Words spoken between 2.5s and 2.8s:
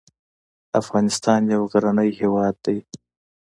ده